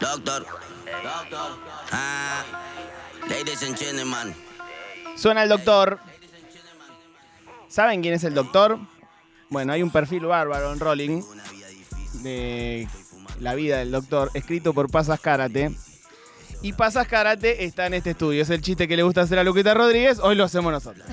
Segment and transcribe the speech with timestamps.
[0.00, 0.46] Doctor.
[1.02, 1.58] Doctor.
[1.90, 2.44] Ah.
[3.28, 4.34] Ladies and gentlemen.
[5.16, 5.98] Suena el doctor.
[7.68, 8.78] ¿Saben quién es el doctor?
[9.50, 11.22] Bueno, hay un perfil bárbaro en Rolling
[12.22, 12.86] de
[13.40, 15.74] la vida del doctor, escrito por Pasas Karate.
[16.62, 18.42] Y Pasas Karate está en este estudio.
[18.42, 20.20] Es el chiste que le gusta hacer a Luquita Rodríguez.
[20.20, 21.04] Hoy lo hacemos nosotros.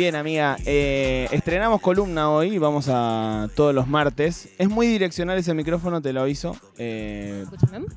[0.00, 0.56] Bien, amiga.
[0.64, 2.56] eh, estrenamos columna hoy.
[2.56, 4.48] Vamos a todos los martes.
[4.56, 6.56] Es muy direccional ese micrófono, te lo aviso.
[6.78, 7.44] eh,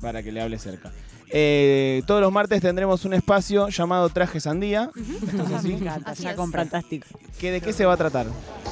[0.02, 0.92] para que le hable cerca.
[1.30, 4.90] Eh, todos los martes tendremos un espacio llamado Traje Sandía.
[4.94, 5.68] ¿Esto es así?
[5.68, 6.36] Me encanta, Así ya es.
[6.36, 7.06] con fantástico.
[7.40, 8.26] ¿Qué, ¿De qué se va a tratar?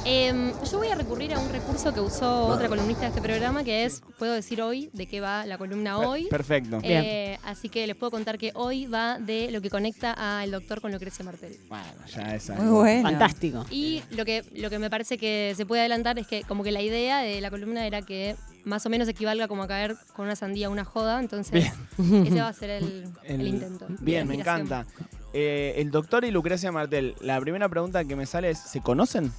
[0.05, 3.63] Em, yo voy a recurrir a un recurso que usó otra columnista de este programa,
[3.63, 6.27] que es, puedo decir hoy de qué va la columna hoy.
[6.27, 6.81] Perfecto.
[6.83, 10.81] Eh, así que les puedo contar que hoy va de lo que conecta al doctor
[10.81, 11.57] con Lucrecia Martel.
[11.69, 12.81] Bueno, ya es Muy algo.
[12.81, 13.09] bueno.
[13.11, 13.65] Fantástico.
[13.71, 16.73] Y lo que, lo que me parece que se puede adelantar es que como que
[16.73, 18.35] la idea de la columna era que
[18.65, 21.67] más o menos equivalga como a caer con una sandía una joda, entonces
[21.99, 23.87] ese va a ser el, el El- intento.
[24.01, 24.85] Bien, me encanta.
[25.33, 29.33] Eh, el doctor y Lucrecia Martel, la primera pregunta que me sale es, ¿se conocen?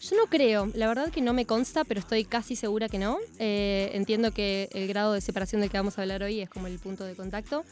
[0.00, 3.18] Yo no creo, la verdad que no me consta, pero estoy casi segura que no.
[3.38, 6.66] Eh, entiendo que el grado de separación del que vamos a hablar hoy es como
[6.68, 7.64] el punto de contacto.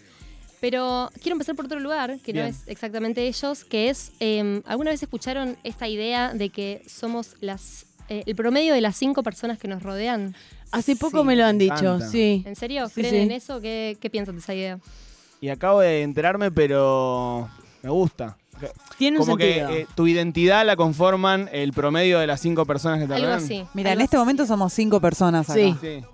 [0.60, 2.46] Pero quiero empezar por otro lugar, que Bien.
[2.46, 7.36] no es exactamente ellos, que es, eh, ¿alguna vez escucharon esta idea de que somos
[7.40, 10.34] las eh, el promedio de las cinco personas que nos rodean?
[10.70, 12.08] Hace poco Sí, me lo han dicho, encanta.
[12.10, 12.42] sí.
[12.44, 12.88] ¿En serio?
[12.88, 13.20] Sí, ¿Creen sí.
[13.20, 13.60] en eso?
[13.60, 14.78] ¿Qué, qué piensan de esa idea?
[15.40, 17.48] Y acabo de enterarme, pero
[17.82, 18.36] me gusta.
[18.98, 19.70] Tiene un Como que sentido.
[19.70, 23.42] eh, tu identidad la conforman el promedio de las cinco personas que te Algo rodean.
[23.45, 23.64] así.
[23.75, 24.20] Mira, en algo este así.
[24.20, 25.59] momento somos cinco personas acá.
[25.59, 25.75] Sí.
[25.81, 26.05] Sí.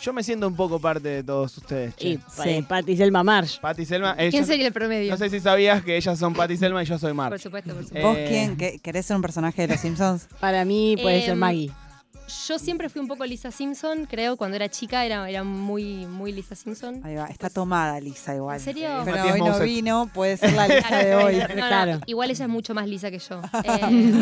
[0.00, 1.94] Yo me siento un poco parte de todos ustedes.
[1.96, 2.08] che.
[2.08, 2.48] y Sí.
[2.50, 3.58] eh, Patti Selma Marsh.
[3.60, 4.14] Patti y Selma.
[4.16, 5.10] ¿Quién ellas- sería el promedio?
[5.10, 7.38] No sé si sabías que ellas son Patti y Selma y yo soy Por Mark.
[7.38, 7.98] supuesto, por supuesto.
[7.98, 8.56] Eh, ¿Vos quién?
[8.56, 10.26] ¿Qué- ¿Querés ser un personaje de los Simpsons?
[10.40, 11.70] Para mí puede ser Em, Maggie.
[12.48, 16.32] Yo siempre fui un poco Lisa Simpson, creo, cuando era chica era, era muy, muy
[16.32, 17.00] Lisa Simpson.
[17.04, 18.56] Ahí va, está tomada Lisa igual.
[18.56, 18.88] ¿En serio?
[19.04, 19.64] Pero Matías hoy no Mouset.
[19.66, 21.36] vino, puede ser la Lisa de hoy.
[21.36, 22.00] No, no, Claro.
[22.06, 23.40] igual ella es mucho más lisa que yo.
[23.64, 24.12] Eh,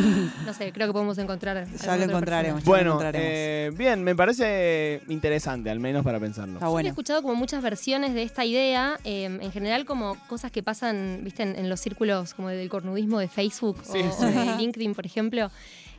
[0.47, 1.67] no sé, creo que podemos encontrar.
[1.67, 2.65] Ya lo encontraremos.
[2.65, 3.27] Bueno, encontraremos.
[3.29, 6.55] eh, bien, me parece interesante, al menos para pensarlo.
[6.55, 10.51] Está Yo he escuchado como muchas versiones de esta idea, eh, en general como cosas
[10.51, 14.25] que pasan, viste, en, en los círculos como del cornudismo de Facebook Sí, o, sí.
[14.25, 15.51] o de LinkedIn, por ejemplo.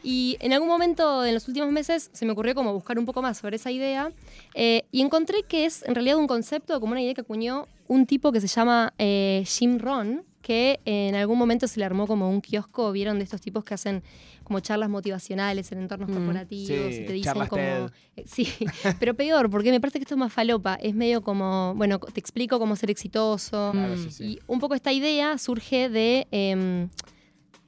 [0.03, 3.21] Y en algún momento en los últimos meses se me ocurrió como buscar un poco
[3.21, 4.11] más sobre esa idea
[4.53, 8.05] eh, y encontré que es en realidad un concepto, como una idea que acuñó un
[8.05, 12.29] tipo que se llama eh, Jim Ron, que en algún momento se le armó como
[12.29, 14.03] un kiosco, vieron de estos tipos que hacen
[14.43, 17.61] como charlas motivacionales en entornos Mm, corporativos sí, y te dicen como...
[18.17, 18.45] Eh, Sí,
[18.99, 22.19] pero peor, porque me parece que esto es más falopa, es medio como, bueno, te
[22.19, 23.69] explico cómo ser exitoso.
[23.71, 23.97] Claro, Mm.
[24.03, 24.23] sí, sí.
[24.25, 26.89] Y un poco esta idea surge de, em,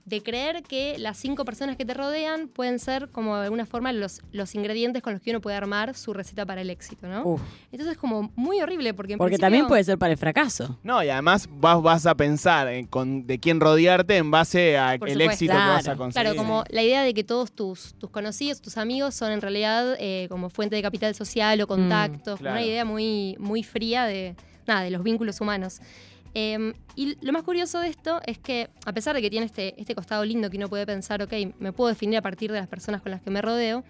[0.06, 3.92] de creer que las cinco personas que te rodean pueden ser como de alguna forma
[3.92, 7.24] los, los ingredientes con los que uno puede armar su receta para el éxito, ¿no?
[7.26, 10.18] Uf, Entonces es como muy horrible porque en porque principio- también puede ser para el
[10.20, 10.78] fracaso.
[10.84, 15.00] No, y además vas, vas a pensar en con, de quién rodearte en base al
[15.22, 16.24] éxito que vas a conseguir.
[16.34, 19.96] Claro, como la idea de que todos tus, tus conocidos, tus amigos son en realidad
[20.00, 22.58] eh, como fuente de capital social o contactos, como claro.
[22.58, 24.36] una idea muy, muy fría de,
[24.68, 25.80] nada, de los vínculos humanos.
[26.36, 29.74] Eh, y lo más curioso de esto es que, a pesar de que tiene este,
[29.82, 32.68] este costado lindo que uno puede pensar, ok, me puedo definir a partir de las
[32.68, 33.84] personas con las que me rodeo,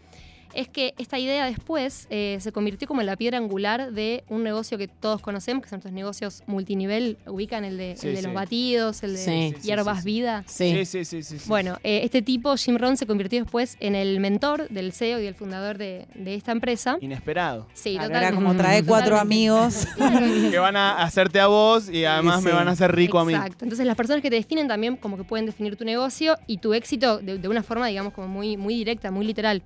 [0.56, 4.44] es que esta idea después eh, se convirtió como en la piedra angular de un
[4.44, 8.20] negocio que todos conocemos, que son estos negocios multinivel, ubican el de, Sí, el de
[8.22, 8.26] sí.
[8.28, 9.56] los batidos, el de Sí.
[9.64, 10.08] Hierbas sí, sí.
[10.08, 10.44] vida.
[10.48, 10.86] Sí.
[10.86, 11.38] Sí, sí, sí.
[11.48, 15.24] Bueno, eh, este tipo, Jim Rohn, se convirtió después en el mentor del CEO y
[15.24, 16.98] del fundador de, de esta empresa.
[17.02, 17.68] Inesperado.
[17.74, 18.28] Sí, Claro, totalmente.
[18.28, 19.36] era como trae cuatro Totalmente.
[19.36, 19.88] amigos.
[20.52, 23.26] que van a hacerte a vos y además Sí, me van a hacer rico a
[23.26, 23.34] mí.
[23.34, 23.66] Exacto.
[23.66, 26.74] Entonces las personas que te definen también como que pueden definir tu negocio y tu
[26.74, 29.62] éxito de, de una forma, digamos, como muy, muy directa, muy literal.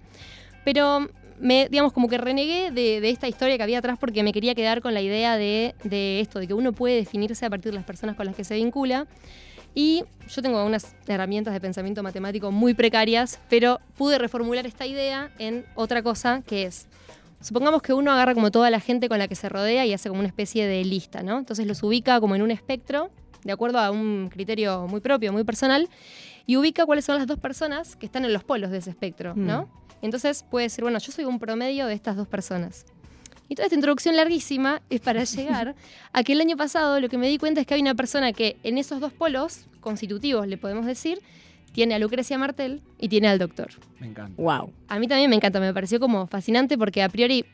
[0.63, 1.07] Pero
[1.39, 4.81] me, digamos, como que renegué de, esta historia que había atrás porque me quería quedar
[4.81, 5.73] con la idea de,
[6.19, 8.55] esto, de que uno puede definirse a partir de las personas con las que se
[8.55, 9.07] vincula.
[9.75, 15.31] Y yo tengo unas herramientas de pensamiento matemático muy precarias, pero pude reformular esta idea
[15.37, 16.87] en otra cosa que es,
[17.39, 20.09] supongamos que uno agarra como toda la gente con la que se rodea y hace
[20.09, 21.37] como una especie de lista, ¿no?
[21.37, 23.11] Entonces los ubica como en un espectro,
[23.43, 25.87] de acuerdo a un criterio muy propio, muy personal,
[26.47, 29.35] y ubica cuáles son las dos personas que están en los polos de ese espectro,
[29.35, 29.69] ¿no?
[30.01, 32.85] Entonces puede decir, bueno, yo soy un promedio de estas dos personas.
[33.47, 35.75] Y toda esta introducción larguísima es para llegar
[36.13, 38.31] a que el año pasado lo que me di cuenta es que hay una persona
[38.31, 41.19] que en esos dos polos constitutivos, le podemos decir,
[41.71, 43.69] tiene a Lucrecia Martel y tiene al doctor.
[43.99, 44.41] Me encanta.
[44.41, 44.71] Wow.
[44.87, 47.45] A mí también me encanta, me pareció como fascinante porque a priori,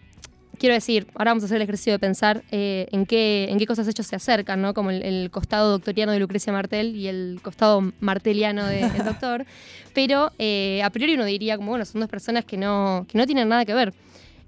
[0.57, 3.65] quiero decir, ahora vamos a hacer el ejercicio de pensar eh, en, qué, en qué
[3.65, 4.73] cosas hechos se acercan, ¿no?
[4.73, 9.45] Como el, el costado doctoriano de Lucrecia Martel y el costado marteliano de- del doctor.
[9.93, 13.25] Pero eh, a priori uno diría como, bueno, son dos personas que no, que no
[13.25, 13.93] tienen nada que ver.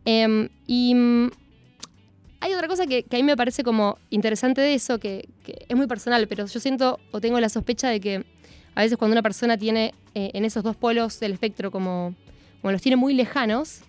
[0.06, 1.30] Em, y mm,
[2.40, 5.66] hay otra cosa que, que a mí me parece como interesante de eso, que, que
[5.68, 8.24] es muy personal, pero yo siento o tengo la sospecha de que
[8.76, 12.14] a veces cuando una persona tiene eh, en esos dos polos del espectro como,
[12.62, 13.82] como los tiene muy lejanos,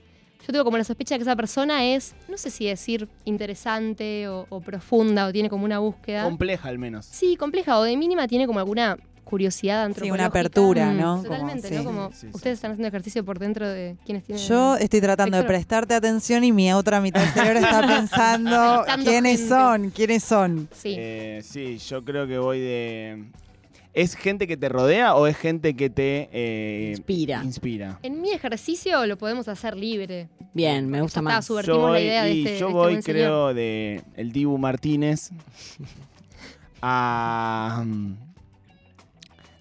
[0.49, 4.29] yo tengo como la sospecha de que esa persona es, no sé si decir interesante
[4.29, 6.25] o, o profunda o tiene como una búsqueda.
[6.25, 7.07] Compleja al menos.
[7.07, 10.15] Sí, compleja o de mínima tiene como alguna curiosidad Sí, antropológica.
[10.15, 11.17] una apertura, Mm, ¿no?
[11.17, 11.75] Como, Totalmente, sí.
[11.75, 11.85] ¿no?
[11.85, 12.27] Como Sí, sí.
[12.33, 14.43] ustedes están haciendo ejercicio por dentro de quienes tienen...
[14.43, 19.41] Yo estoy tratando de prestarte atención y mi otra mitad del cerebro está pensando quiénes
[19.41, 19.55] gente.
[19.55, 20.69] son, quiénes son.
[20.73, 20.95] Sí.
[20.97, 23.25] Eh, sí, yo creo que voy de.
[23.95, 27.43] ¿Es gente que te rodea o es gente que te eh, Inspira.
[27.45, 27.99] inspira?
[28.03, 30.29] En mi ejercicio lo podemos hacer libre.
[30.55, 31.47] Bien, me gusta está, más.
[31.47, 33.03] subvertimos Yo la voy, idea de y este, yo este voy señor.
[33.05, 35.31] creo, de el Dibu Martínez
[36.83, 37.85] a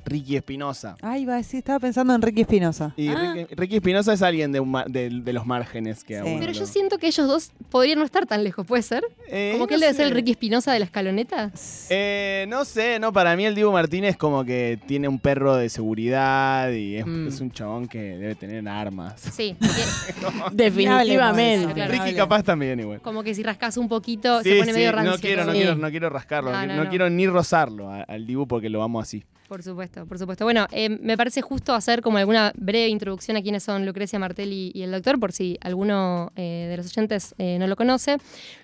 [0.08, 0.96] Ricky Espinosa.
[1.02, 2.94] Ay, va a decir, estaba pensando en Ricky Espinosa.
[2.98, 3.34] Y Ah.
[3.36, 6.22] Ricky, Ricky Espinosa es alguien de, un ma- de, de los márgenes que Sí.
[6.26, 9.04] uno Pero yo siento que ellos dos podrían no estar tan lejos, ¿puede ser?
[9.30, 9.98] Eh, Como que no él debe sé.
[9.98, 11.52] ser el Ricky Espinosa de la escaloneta.
[11.90, 15.70] Eh, no sé, no, para mí el Dibu Martínez como que tiene un perro de
[15.70, 17.28] seguridad y es, Mm.
[17.28, 19.20] es un chabón que debe tener armas.
[19.20, 21.74] Sí, que- Definitivamente.
[21.74, 21.92] Claro.
[21.92, 23.02] Ricky capaz también igual.
[23.02, 25.12] como que si rascas un poquito Sí, se pone sí, medio rancio.
[25.14, 26.90] no quiero, no quiero, no quiero rascarlo, No, no, no, no no.
[26.90, 29.24] quiero ni rozarlo al Dibu porque lo amo así.
[29.48, 30.44] Por supuesto, por supuesto.
[30.44, 34.52] Bueno, eh, me parece justo hacer como alguna breve introducción a quiénes son Lucrecia Martel
[34.52, 38.18] y, el doctor, por si alguno eh, de los oyentes eh, no lo conoce.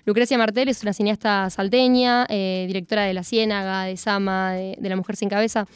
[0.04, 5.16] Lucrecia Martel es una cineasta salteña, directora de La Ciénaga, de Sama, de La Mujer
[5.16, 5.66] Sin Cabeza.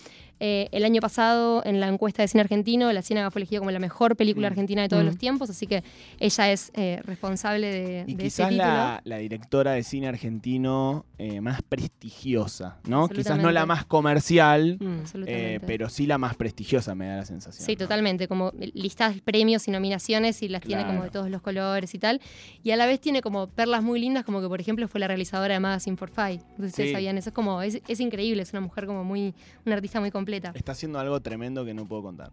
[0.41, 3.71] Eh, el año pasado, en la encuesta de cine argentino, La Ciénaga fue elegida como
[3.71, 4.53] la mejor película Mm.
[4.53, 5.07] argentina de todos Mm.
[5.07, 5.83] los tiempos, así que
[6.21, 8.65] ella es eh, responsable de, Y de ese quizás título.
[8.69, 13.09] la, la directora de cine argentino eh, más prestigiosa, ¿no?
[13.09, 14.99] Quizás no la más comercial, Mm.
[15.67, 17.65] Pero sí la más prestigiosa, me da la sensación.
[17.67, 17.79] Sí, ¿no?
[17.79, 21.95] totalmente, como listas de premios y nominaciones y las tiene como de todos los colores
[21.95, 22.21] y tal.
[22.63, 25.09] Y a la vez tiene como perlas muy lindas, como que por ejemplo fue la
[25.09, 26.41] realizadora de Magazine for Five.
[26.59, 29.35] Si ustedes sabían eso, es como, es, es increíble, es una mujer como muy,
[29.67, 30.28] una artista muy completa.
[30.55, 32.31] Está haciendo algo tremendo que no puedo contar.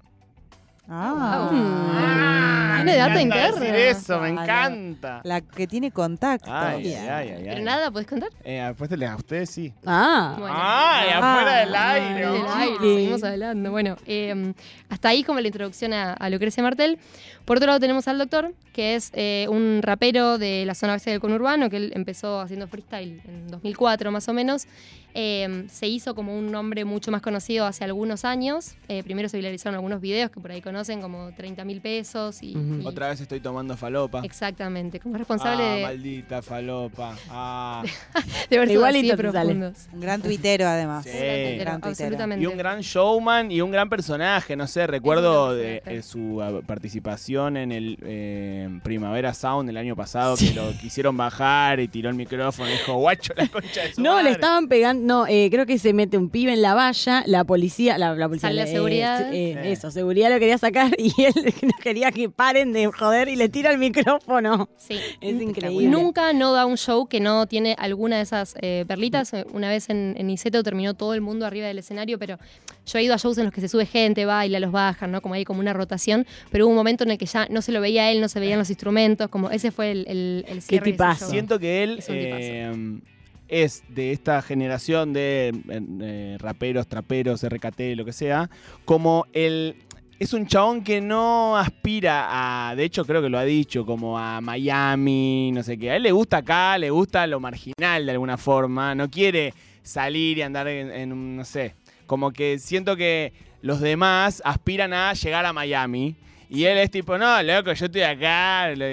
[0.88, 2.76] Ah, Mm.
[2.76, 3.60] Tiene data Me encanta interna.
[3.60, 5.22] decir eso, me encanta.
[5.24, 6.52] la que tiene contacto.
[6.54, 7.44] Ay, ay, ay, ay.
[7.44, 8.30] Pero nada, ¿puedes contar?
[8.44, 9.74] Eh, después te a ustedes sí.
[9.86, 10.36] Ah.
[10.38, 10.54] Bueno.
[10.56, 11.18] Ay, Ah.
[11.34, 12.32] afuera del aire.
[12.32, 12.94] Del aire, Sí.
[12.96, 13.70] seguimos adelante.
[13.70, 14.54] Bueno, eh,
[14.90, 17.00] hasta ahí como la introducción a, a Lucrecia Martel.
[17.46, 21.10] Por otro lado tenemos al doctor, que es eh, un rapero de la zona oeste
[21.10, 24.68] del conurbano, que él empezó haciendo freestyle en 2004 más o menos.
[25.18, 28.76] Eh, se hizo como un nombre mucho más conocido hace algunos años.
[28.90, 32.44] Eh, primero se viralizaron algunos videos que por ahí conocen, como 30 mil pesos.
[32.44, 32.54] Y,
[32.84, 34.22] Otra vez estoy tomando falopa.
[34.26, 37.16] Exactamente, como responsable ah, de, maldita falopa.
[37.30, 37.82] Ah.
[38.50, 39.16] de así te sale.
[39.16, 39.88] profundos.
[39.94, 41.06] Un gran tuitero, además.
[41.06, 41.12] Sí.
[41.12, 42.06] Un gran tuitero, Gran tuitero.
[42.06, 42.44] absolutamente.
[42.44, 46.60] Y un gran showman y un gran personaje, no sé, recuerdo de eh, su ah,
[46.66, 52.10] participación en el eh, Primavera Sound el año pasado, que lo quisieron bajar y tiró
[52.10, 54.32] el micrófono y dijo, guacho, la concha de su No, le madre".
[54.32, 57.98] estaban pegando, no, eh, creo que se mete un pibe en la valla, la policía,
[57.98, 59.34] la, la policía, Sale la eh, seguridad.
[59.34, 59.70] eh, Sí.
[59.70, 63.48] Eso, seguridad lo quería sacar y él no quería que paren de joder y le
[63.50, 64.68] tira el micrófono.
[64.78, 65.00] Sí.
[65.22, 65.88] Es increíble.
[65.88, 69.32] Nunca no da un show que no tiene alguna de esas eh, perlitas.
[69.54, 72.38] Una vez en, en Iseto terminó todo el mundo arriba del escenario, pero
[72.86, 75.22] yo he ido a shows en los que se sube gente, baila, los bajan, ¿no?
[75.22, 77.72] Como hay como una rotación, pero hubo un momento en el que ya no se
[77.72, 80.62] lo veía a él, no se veían los instrumentos, como ese fue el, el, el
[80.62, 81.20] cierre de ese tipazo.
[81.26, 81.30] show.
[81.32, 83.15] Siento que él Es un tipazo.
[83.48, 85.54] Es de esta generación de
[86.02, 88.50] eh, raperos, traperos, RKT, lo que sea,
[88.86, 89.76] como el...
[90.18, 94.18] Es un chabón que no aspira a, de hecho creo que lo ha dicho, como
[94.18, 95.92] a Miami, no sé qué.
[95.92, 100.38] A él le gusta acá, le gusta lo marginal de alguna forma, no quiere salir
[100.38, 101.76] y andar en, en no sé,
[102.08, 106.16] como que siento que los demás aspiran a llegar a Miami.
[106.50, 108.86] Y él es tipo, no, loco, yo estoy acá, lo-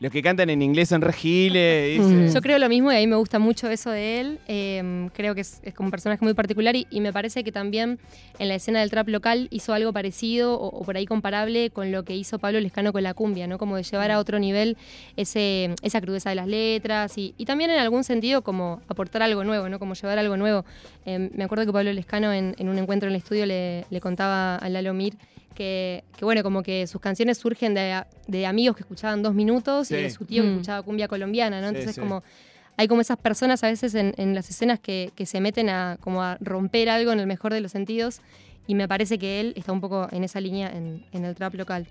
[0.00, 1.98] los que cantan en inglés son regiles.
[2.28, 2.34] dice.
[2.34, 4.38] Yo creo lo mismo y a mí me gusta mucho eso de él.
[4.48, 7.52] Eh, creo que es, es como un personaje muy particular y, y me parece que
[7.52, 7.98] también
[8.38, 11.90] en la escena del trap local hizo algo parecido o, o por ahí comparable con
[11.92, 13.58] lo que hizo Pablo Lescano con la cumbia, ¿no?
[13.58, 14.76] Como de llevar a otro nivel
[15.16, 19.44] ese, esa crudeza de las letras y, y también en algún sentido como aportar algo
[19.44, 19.78] nuevo, ¿no?
[19.78, 20.64] Como llevar algo nuevo.
[21.06, 24.00] Eh, me acuerdo que Pablo Lescano en, en un encuentro en el estudio le, le
[24.00, 25.14] contaba a Lalo Mir
[25.52, 29.90] que, que, bueno, como que sus canciones surgen de, de amigos que escuchaban dos minutos
[29.90, 30.02] y Sí.
[30.02, 30.52] de su tío que Mm.
[30.52, 31.68] escuchaba cumbia colombiana, ¿no?
[31.68, 32.00] Sí, Entonces sí.
[32.00, 32.22] como
[32.76, 35.98] hay como esas personas a veces en, en las escenas que, que se meten a
[36.00, 38.20] como a romper algo en el mejor de los sentidos
[38.66, 41.54] y me parece que él está un poco en esa línea en, en el trap
[41.54, 41.86] local.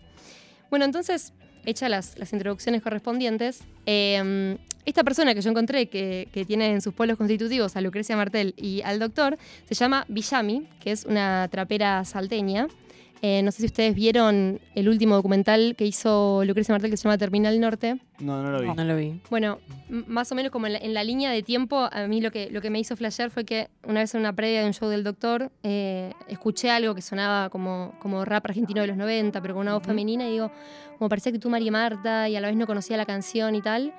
[0.69, 1.33] Bueno, entonces,
[1.65, 6.81] hechas las, las introducciones correspondientes, eh, esta persona que yo encontré que, que tiene en
[6.81, 9.37] sus polos constitutivos a Lucrecia Martel y al doctor
[9.67, 12.67] se llama Villami, que es una trapera salteña.
[13.23, 17.03] Eh, no sé si ustedes vieron el último documental que hizo Lucrecia Martel que se
[17.03, 17.99] llama Terminal Norte.
[18.19, 18.73] No, no lo vi.
[18.73, 19.21] No lo vi.
[19.29, 19.59] Bueno,
[19.89, 22.49] más o menos como en la, en la línea de tiempo, a mí lo que,
[22.49, 24.89] lo que me hizo flashear fue que una vez en una previa de un show
[24.89, 29.53] del doctor, eh, escuché algo que sonaba como, como rap argentino de los 90, pero
[29.53, 30.51] con una voz femenina, y digo,
[30.97, 33.61] como parecía que tú María Marta, y a la vez no conocía la canción y
[33.61, 33.93] tal.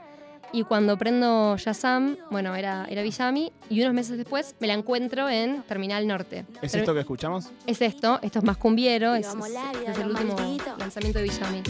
[0.55, 5.29] Y cuando prendo Shazam, bueno, era, era Villami, y unos meses después me la encuentro
[5.31, 6.45] en Terminal Norte.
[6.61, 7.51] ¿Es esto que escuchamos?
[7.67, 10.37] Es esto, esto es más cumbiero, es, el último
[10.79, 11.63] lanzamiento de Villami.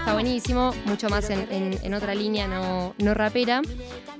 [0.00, 3.62] Está buenísimo, mucho más en, en- en otra línea no, no rapera.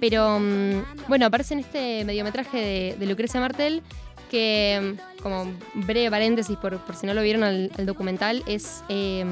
[0.00, 3.82] Pero mm, bueno, aparece en este mediometraje de, de Lucrecia Martel
[4.30, 9.25] que, como breve paréntesis por, por si no lo vieron al, al documental, es eh,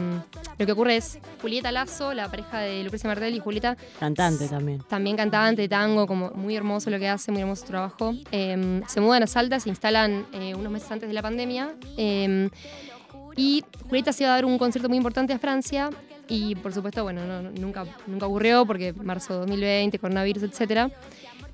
[0.59, 4.83] lo que ocurre es Julieta Lazo, la pareja de Lucrecia Martel y Julieta Cantante también.
[4.89, 8.13] también cantante de tango, como muy hermoso lo que hace, muy hermoso su trabajo.
[8.33, 11.71] Eh, se mudan a Salta, se instalan eh, unos meses antes de la pandemia.
[11.97, 12.49] eh,
[13.37, 15.91] y Julieta se iba a dar un concierto muy importante a Francia.
[16.31, 20.43] Y por supuesto, bueno, no- no- nunca, nunca ocurrió porque marzo de 2020, coronavirus,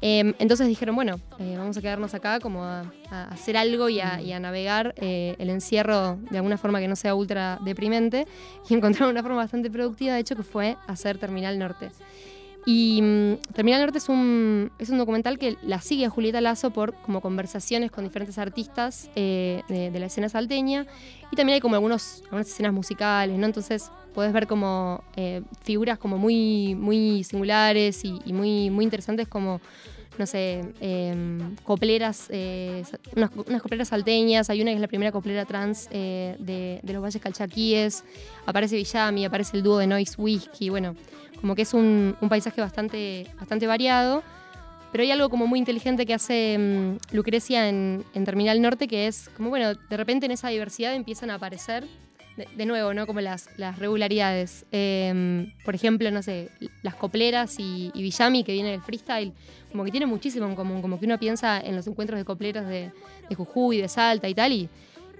[0.04, 0.37] etc.
[0.38, 2.84] entonces dijeron, bueno, eh, vamos a quedarnos acá como a,
[3.30, 7.58] hacer algo y a, navegar eh, el encierro de alguna forma que no sea ultra
[7.64, 8.26] deprimente.
[8.68, 11.90] Y encontraron una forma bastante productiva, de hecho, que fue hacer Terminal Norte.
[12.66, 16.70] Y mm, Terminal Norte es un, es un documental que la sigue a Julieta Lazo
[16.70, 20.87] por como conversaciones con diferentes artistas eh, de, la escena salteña.
[21.30, 23.46] Y también hay como algunos, algunas escenas musicales, ¿no?
[23.46, 25.02] Entonces puedes ver como
[25.62, 29.61] figuras como muy, muy singulares y, y muy, muy interesantes como,
[30.18, 32.85] no sé, em, copleras, eh,
[33.16, 34.50] unas, unas copleras salteñas.
[34.50, 38.04] Hay una que es la primera coplera trans eh, de, de los Valles Calchaquíes.
[38.47, 40.68] Aparece Villami, aparece el dúo de Noise Whisky.
[40.68, 40.94] Bueno,
[41.40, 44.23] como que es un, un paisaje bastante, bastante variado.
[44.92, 49.09] Pero hay algo como muy inteligente que hace mm, Lucrecia en, en Terminal Norte, que
[49.09, 51.85] es como, bueno, de repente en esa diversidad empiezan a aparecer,
[52.36, 53.06] de, de nuevo, ¿no?
[53.06, 54.66] Como las, las regularidades.
[54.72, 56.48] Em, por ejemplo, no sé,
[56.82, 59.32] las copleras y, y Villami, que viene del freestyle,
[59.70, 62.66] como que tienen muchísimo en común, como que uno piensa en los encuentros de copleras
[62.68, 62.90] de,
[63.28, 64.68] de Jujuy, de Salta y tal, y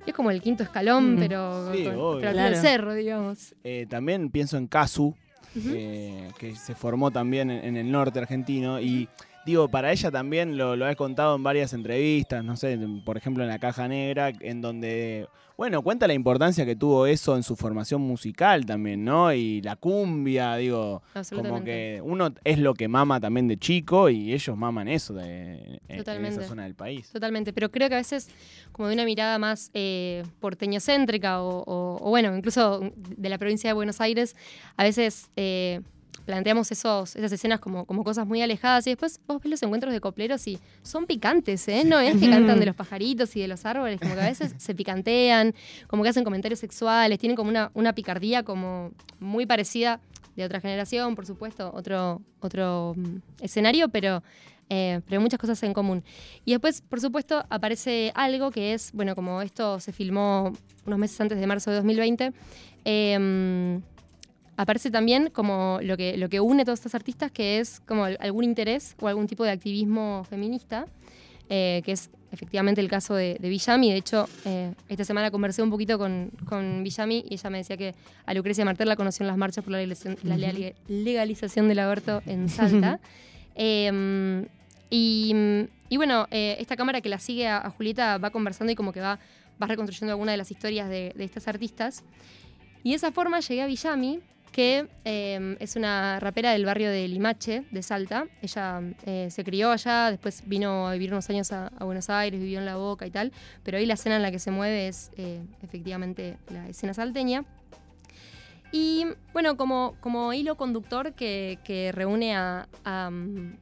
[0.07, 1.19] es como el quinto escalón, Mm.
[1.19, 2.57] pero, Sí, con- pero Claro.
[2.61, 3.55] cerro, digamos.
[3.65, 5.15] Eh, también pienso en Casu,
[5.57, 8.81] eh, que se formó también en, en el norte argentino.
[8.81, 9.09] Y
[9.47, 13.43] digo, para ella también lo, lo he contado en varias entrevistas, no sé, por ejemplo
[13.43, 17.55] en La Caja Negra, en donde, bueno, cuenta la importancia que tuvo eso en su
[17.55, 19.33] formación musical también, ¿no?
[19.33, 21.03] Y la cumbia, digo,
[21.37, 25.81] como que uno es lo que mama también de chico y ellos maman eso de,
[25.89, 25.99] en-
[26.41, 27.11] esa zona del país.
[27.13, 28.29] Totalmente, pero creo que a veces
[28.73, 33.69] como de una mirada más eh, porteñocéntrica o, o- o, bueno, incluso de la provincia
[33.71, 34.35] de Buenos Aires,
[34.77, 35.81] a veces eh,
[36.25, 39.93] planteamos esos, esas escenas como, como cosas muy alejadas y después vos ves los encuentros
[39.93, 41.85] de copleros y son picantes, ¿eh?
[41.85, 44.55] No es que cantan de los pajaritos y de los árboles, como que a veces
[44.57, 45.55] se picantean,
[45.87, 50.01] como que hacen comentarios sexuales, tienen como una, una picardía como muy parecida
[50.37, 54.23] de otra generación, por supuesto, otro, otro mm, escenario, pero,
[54.69, 56.03] eh, pero muchas cosas en común.
[56.45, 60.53] Y después, por supuesto, aparece algo que es, bueno, como esto se filmó
[60.87, 62.33] unos meses antes de marzo de 2020,
[62.85, 63.81] eh,
[64.57, 68.05] aparece también como lo que, lo que une a todos estos artistas, que es como
[68.05, 70.87] al- algún interés o algún tipo de activismo feminista,
[71.49, 73.91] eh, que es efectivamente el caso de, de Villami.
[73.91, 77.77] De hecho, eh, esta semana conversé un poquito con, con Villami y ella me decía
[77.77, 77.95] que
[78.27, 80.37] a Lucrecia Martel la conoció en las marchas por la legalización, la
[80.89, 83.01] legalización del aborto en Salta.
[83.57, 84.45] Eh,
[84.91, 85.33] y,
[85.89, 88.93] y bueno, eh, esta cámara que la sigue a, a Julieta va conversando y como
[88.93, 89.21] que va,
[89.63, 92.03] va reconstruyendo alguna de las historias de, de estas artistas.
[92.83, 94.19] Y de esa forma llegué a Villami,
[94.55, 98.29] que eh, es una rapera del barrio de Limache, de Salta.
[98.41, 102.61] Ella eh, se crió allá, después vino a vivir unos años a, Buenos Aires, vivió
[102.61, 103.33] en La Boca y tal,
[103.65, 107.45] pero ahí la escena en la que se mueve es eh, efectivamente la escena salteña.
[108.71, 113.57] Y bueno, como, como hilo conductor que, reúne a, um,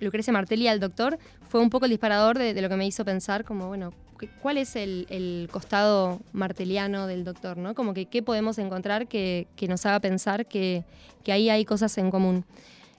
[0.00, 1.18] Lucrecia Martelli al doctor,
[1.50, 4.58] fue un poco el disparador de, lo que me hizo pensar, como, bueno, ¿qué- ¿cuál
[4.58, 7.56] es el, el costado marteliano del doctor?
[7.56, 7.74] ¿no?
[7.74, 10.84] Como que qué podemos encontrar que, que nos haga pensar que,
[11.24, 12.44] que ahí hay cosas en común.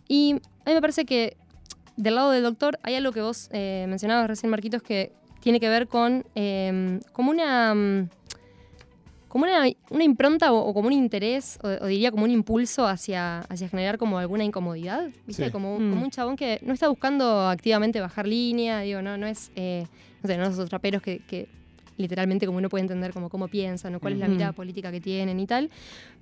[0.08, 0.34] Y
[0.66, 1.38] a mí me parece que
[1.96, 5.12] del lado del doctor hay algo que vos eh, mencionabas recién, Marquitos, que
[5.42, 8.08] tiene que ver con eh, como una...
[9.32, 12.86] como una, una impronta o, o como un interés, o, o diría como un impulso
[12.86, 15.46] hacia, hacia generar como alguna incomodidad, ¿viste?
[15.46, 15.52] Sí.
[15.52, 15.90] Como, Mm.
[15.90, 19.86] como un chabón que no está buscando activamente bajar línea, digo, no, no es, eh,
[20.22, 21.48] no sé, no esos raperos que, que
[21.98, 25.00] literalmente como uno puede entender como cómo piensan o cuál es la mirada política que
[25.02, 25.70] tienen y tal,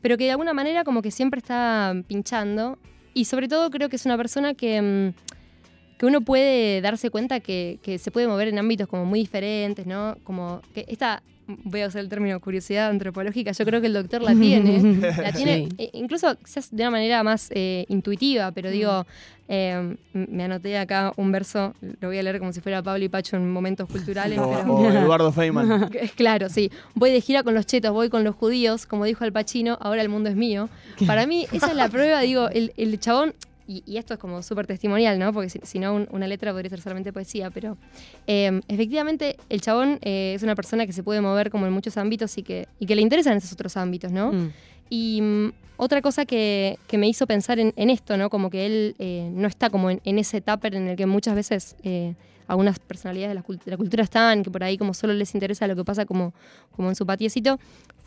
[0.02, 2.78] pero que de alguna manera como que siempre está pinchando
[3.14, 4.82] y sobre todo creo que es una persona que...
[4.82, 9.20] mm, que uno puede darse cuenta que, que se puede mover en ámbitos como muy
[9.20, 10.16] diferentes, ¿no?
[10.24, 11.22] Como que esta
[11.64, 15.02] voy a usar el término curiosidad antropológica, yo creo que el doctor la tiene.
[15.22, 15.76] la tiene, Sí.
[15.78, 19.06] eh, incluso quizás de una manera más eh, intuitiva, pero digo,
[19.48, 23.10] eh, me anoté acá un verso, lo voy a leer como si fuera Pablo y
[23.10, 24.38] Pacho en momentos culturales.
[24.38, 25.90] O, pero- o Eduardo Feynman.
[26.16, 26.72] Claro, sí.
[26.94, 30.02] Voy de gira con los chetos, voy con los judíos, como dijo Al Pacino, ahora
[30.04, 30.70] el mundo es mío.
[31.08, 33.34] Para mí, esa es la prueba, digo, el, el chabón,
[33.72, 35.32] y, y esto es como súper testimonial, ¿no?
[35.32, 37.78] Porque si, si no, un- una letra podría ser solamente poesía, pero
[38.26, 41.96] eh, efectivamente el chabón eh, es una persona que se puede mover como en muchos
[41.98, 44.32] ámbitos y que, y que le interesan esos otros ámbitos, ¿no?
[44.34, 44.52] Mm.
[44.90, 48.30] Y mm, otra cosa que, que me hizo pensar en, en esto, ¿no?
[48.32, 51.36] Como que él eh, no está como en, en ese tupper en el que muchas
[51.36, 52.16] veces eh,
[52.48, 55.68] algunas personalidades de la, de la cultura están, que por ahí como solo les interesa
[55.68, 56.34] lo que pasa como,
[56.76, 57.60] como en su patiecito,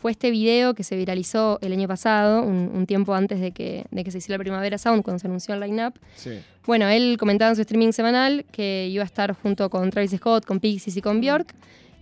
[0.03, 3.85] fue este video que se viralizó el año pasado, un, un tiempo antes de que,
[3.89, 5.93] de que se hiciera la Primavera Sound, cuando se anunció el line-up.
[6.17, 6.41] Sí.
[6.65, 10.43] Bueno, él comentaba en su streaming semanal que iba a estar junto con Travis Scott,
[10.45, 11.55] con Pixies y con Björk.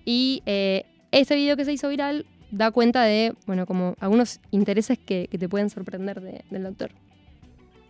[0.03, 4.97] Y eh, este video que se hizo viral da cuenta de, bueno, como algunos intereses
[4.97, 6.89] que, que te pueden sorprender de- del doctor.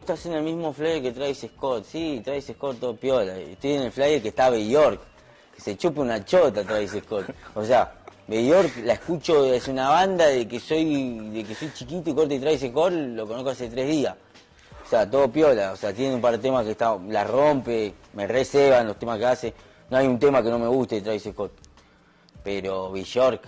[0.01, 3.37] Estás en el mismo flyer que Travis Scott, sí, Travis Scott todo piola.
[3.37, 4.99] Estoy en el flyer que está Bjork,
[5.55, 7.33] que se chupa una chota Travis Scott.
[7.55, 7.93] O sea,
[8.39, 12.35] Bjork la escucho desde una banda de que soy de que soy chiquito y corte
[12.35, 14.15] y Travis Scott lo conozco hace tres días.
[14.85, 17.93] O sea, todo piola, o sea, tiene un par de temas que está, la rompe,
[18.13, 19.53] me reseban los temas que hace.
[19.89, 21.51] No hay un tema que no me guste de Travis Scott.
[22.43, 23.43] Pero Bjork,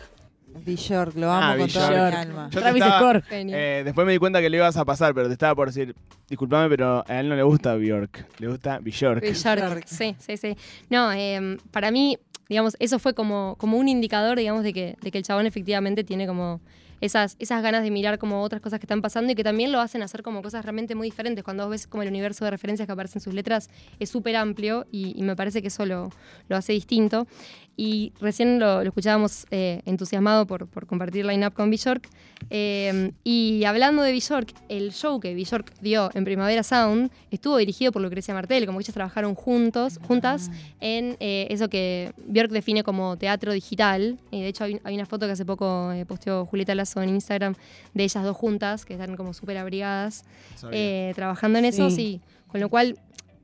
[0.47, 2.13] Bjork, lo amo Ah, con toda mi Bjork.
[2.15, 2.49] alma.
[2.51, 3.23] Yo Travis estaba- Scott.
[3.31, 5.95] Eh, después me di cuenta que le ibas a pasar, pero te estaba por decir,
[6.29, 9.21] discúlpame, pero a él no le gusta Bjork, le gusta Bjork.
[9.21, 9.87] Bjork, Bjork.
[9.87, 10.55] Sí, sí, sí.
[10.89, 12.17] No, eh, para mí,
[12.49, 16.03] digamos, eso fue como, como un indicador, digamos, de que, de que el chabón efectivamente
[16.03, 16.61] tiene como
[17.03, 19.81] esas, esas ganas de mirar como otras cosas que están pasando y que también lo
[19.81, 21.43] hacen hacer como cosas realmente muy diferentes.
[21.43, 23.69] Cuando vos ves como el universo de referencias que aparecen en sus letras
[23.99, 26.11] es súper amplio y, y me parece que eso lo,
[26.47, 27.27] lo hace distinto.
[27.75, 32.07] Y recién lo, lo escuchábamos eh, entusiasmado por, por compartir line-up con Bjork.
[32.51, 37.91] Eh, y hablando de Bjork, el show que Bjork dio en Primavera Sound estuvo dirigido
[37.91, 40.51] por Lucrecia Martel, como que ellas trabajaron juntos, juntas
[40.81, 44.19] en eh, eso que Bjork define como teatro digital.
[44.29, 47.55] Y de hecho hay, hay una foto que hace poco posteó Julieta Lazo en Instagram
[47.93, 50.23] de ellas dos juntas, que están como súper abrigadas,
[50.71, 51.95] eh, trabajando en eso, Sí.
[51.95, 52.21] sí.
[52.47, 52.97] Con lo cual,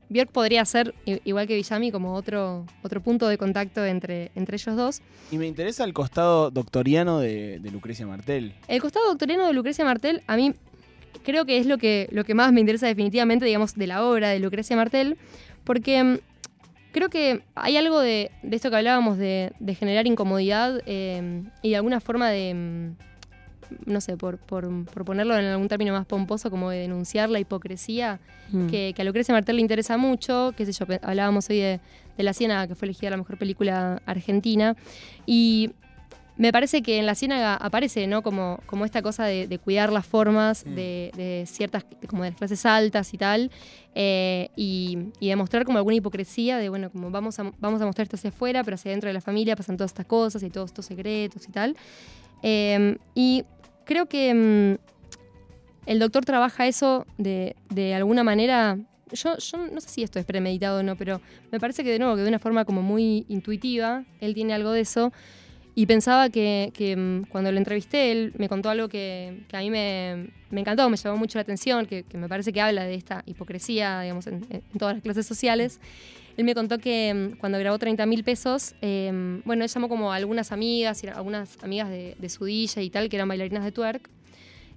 [0.08, 4.76] Björk podría ser, igual que Villami, como otro, otro punto de contacto entre, entre ellos
[4.76, 5.02] dos.
[5.30, 8.54] Y me interesa el costado doctoriano de, de Lucrecia Martel.
[8.68, 10.54] El costado doctoriano de Lucrecia Martel, a mí
[11.24, 14.28] creo que es lo que, lo que más me interesa definitivamente, digamos, de la obra
[14.30, 15.16] de Lucrecia Martel,
[15.64, 16.18] porque mm,
[16.92, 21.70] creo que hay algo de, de esto que hablábamos de, de generar incomodidad eh, y
[21.70, 22.96] de alguna forma de, mm,
[23.86, 27.38] no sé, por, por, por ponerlo en algún término más pomposo, como de denunciar la
[27.40, 28.18] hipocresía
[28.52, 28.66] Mm.
[28.66, 31.78] que, que a Lucrecia Martel le interesa mucho, qué sé yo, hablábamos hoy de,
[32.16, 34.74] de La Ciénaga, que fue elegida la mejor película argentina,
[35.24, 35.70] y
[36.36, 38.22] me parece que en La Ciénaga aparece, ¿no?
[38.22, 40.74] Como, como esta cosa de, de cuidar las formas Mm.
[40.74, 43.52] de, de ciertas, como de las clases altas y tal,
[43.94, 48.06] eh, y, y demostrar como alguna hipocresía de, bueno, como vamos a, vamos a mostrar
[48.06, 50.70] esto hacia afuera, pero hacia dentro de la familia pasan todas estas cosas y todos
[50.70, 51.76] estos secretos y tal.
[52.42, 53.44] Eh, y
[53.90, 54.78] creo que mm,
[55.86, 58.78] el doctor trabaja eso de, de alguna manera.
[59.12, 61.98] Yo, yo no sé si esto es premeditado o no, pero me parece que de
[61.98, 65.12] nuevo, que de una forma como muy intuitiva, él tiene algo de eso.
[65.74, 69.60] Y pensaba que, que, mm, cuando lo entrevisté, él me contó algo que, que a
[69.60, 72.84] mí me, me encantó, me llamó mucho la atención, que, que me parece que habla
[72.84, 75.80] de esta hipocresía, digamos, en, en todas las clases sociales.
[76.40, 79.12] Él me contó que mm, cuando grabó 30 mil pesos, eh,
[79.44, 83.28] bueno, él llamó como algunas amigas, algunas amigas de, su DJ y tal, que eran
[83.28, 84.08] bailarinas de twerk.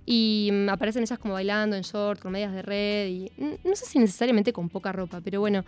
[0.05, 3.31] Y mm, aparecen ellas como bailando en short, con medias de red, y
[3.63, 5.63] no sé si necesariamente con poca ropa, pero bueno,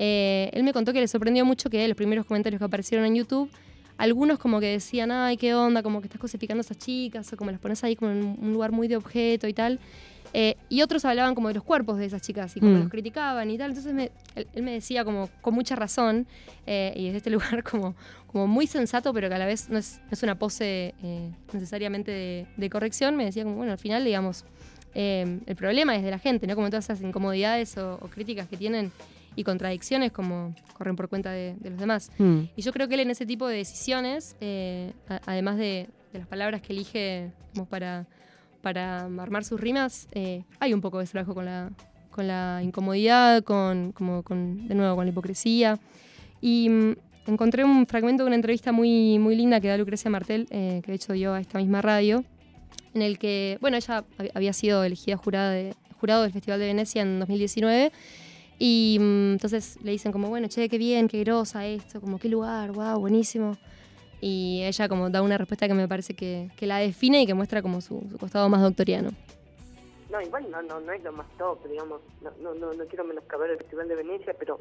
[0.00, 3.14] eh, él me contó que le sorprendió mucho que los primeros comentarios que aparecieron en
[3.14, 3.48] YouTube,
[3.98, 7.36] algunos como que decían, ay, qué onda, como que estás cosificando a esas chicas, o
[7.36, 9.78] como las pones ahí como en un lugar muy de objeto y tal.
[10.38, 12.80] Eh, y otros hablaban como de los cuerpos de esas chicas y como Mm.
[12.80, 13.70] los criticaban y tal.
[13.70, 16.26] Entonces me- él, él me decía como con mucha razón
[16.66, 17.94] eh, y desde este lugar como,
[18.26, 21.30] como muy sensato, pero que a la vez no es, no es una pose eh,
[21.54, 23.16] necesariamente de, de corrección.
[23.16, 24.44] Me decía como, bueno, al final, digamos,
[24.94, 26.54] eh, el problema es de la gente, ¿no?
[26.54, 28.92] Como todas esas incomodidades o, o críticas que tienen
[29.36, 32.10] y contradicciones como corren por cuenta de, de los demás.
[32.18, 32.40] Mm.
[32.56, 36.18] Y yo creo que él en ese tipo de decisiones, eh, a- además de, de
[36.18, 38.06] las palabras que elige como para,
[38.66, 41.70] para armar sus rimas, eh, hay un poco de trabajo con la,
[42.10, 45.78] con la incomodidad, con, como con, de nuevo, con la hipocresía.
[46.40, 46.96] Y mm,
[47.28, 50.90] encontré un fragmento de una entrevista muy, muy linda que da Lucrecia Martel, eh, que
[50.90, 52.24] de hecho dio a esta misma radio,
[52.92, 56.66] en el que, bueno, ella hab- había sido elegida jurada de, jurado del Festival de
[56.66, 57.92] Venecia en 2019.
[58.58, 62.28] Y mm, entonces le dicen como, bueno, che, qué bien, qué grosa esto, como qué
[62.28, 63.56] lugar, wow, buenísimo.
[64.20, 67.34] Y ella como da una respuesta que me parece que, que la define y que
[67.34, 69.10] muestra como su, su costado más doctoriano.
[70.10, 72.00] No, igual no, no, no es lo más top, digamos.
[72.22, 74.60] No, no, no, no quiero menoscabar el Festival de Venecia, pero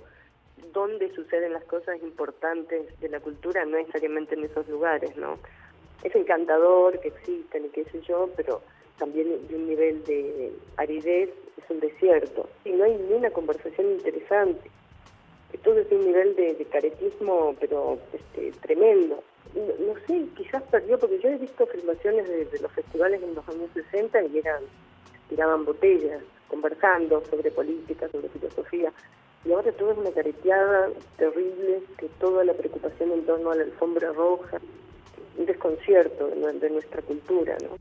[0.73, 5.37] donde suceden las cosas importantes de la cultura, no necesariamente en esos lugares, ¿no?
[6.03, 8.61] Es encantador que existen y qué sé yo, pero
[8.97, 12.49] también de un nivel de aridez es un desierto.
[12.63, 14.69] Y no hay ni una conversación interesante.
[15.63, 19.23] Todo es un nivel de, de caretismo, pero este, tremendo.
[19.53, 23.36] No, no sé, quizás perdió, porque yo he visto filmaciones de, de los festivales en
[23.36, 24.62] los años 60 y eran
[25.29, 28.91] tiraban botellas, conversando sobre política, sobre filosofía.
[29.45, 33.63] Y ahora todo es una careteada terrible, que toda la preocupación en torno a la
[33.63, 34.58] alfombra roja,
[35.38, 37.77] un desconcierto de, nue- de nuestra cultura, ¿no?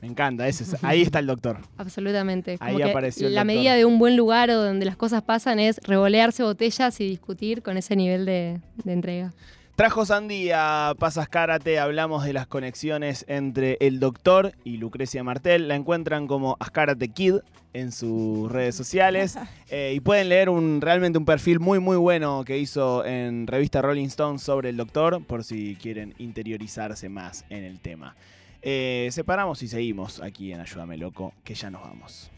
[0.00, 1.58] Me encanta, ese es- ahí está el doctor.
[1.76, 2.56] Absolutamente.
[2.58, 3.54] Como Ahí que apareció el la doctor.
[3.56, 7.62] medida de un buen lugar o donde las cosas pasan es revolearse botellas y discutir
[7.62, 9.32] con ese nivel de, de entrega.
[9.80, 15.68] Trajo Sandy a Pasas Karate, hablamos de las conexiones entre el doctor y Lucrecia Martel.
[15.68, 17.36] La encuentran como Askarate Kid
[17.72, 19.38] en sus redes sociales
[19.70, 23.80] eh, y pueden leer un realmente un perfil muy muy bueno que hizo en revista
[23.80, 28.16] Rolling Stone sobre el doctor por si quieren interiorizarse más en el tema.
[28.60, 32.30] Eh, separamos y seguimos aquí en Ayúdame Loco, que ya nos vamos.